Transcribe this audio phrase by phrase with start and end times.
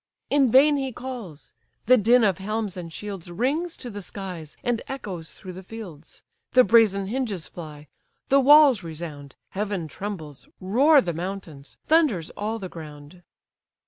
[0.31, 1.53] In vain he calls;
[1.85, 6.23] the din of helms and shields Rings to the skies, and echoes through the fields,
[6.53, 7.87] The brazen hinges fly,
[8.27, 13.21] the walls resound, Heaven trembles, roar the mountains, thunders all the ground.